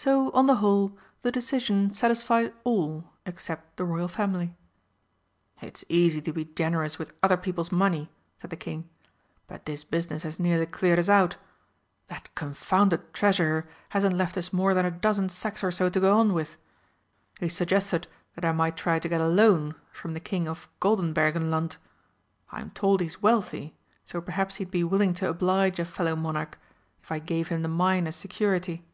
[0.00, 4.54] So, on the whole, the decision satisfied all except the Royal Family.
[5.60, 8.88] "It's easy to be generous with other people's money!" said the King.
[9.48, 11.36] "But this business has nearly cleared us out.
[12.06, 16.16] That confounded Treasurer hasn't left us more than a dozen sacks or so to go
[16.20, 16.56] on with.
[17.40, 18.06] He's suggested
[18.36, 21.76] that I might try to get a loan from the King of Goldenbergenland.
[22.52, 26.56] I'm told he's wealthy, so perhaps he'd be willing to oblige a fellow monarch,
[27.02, 28.84] if I gave him the mine as security."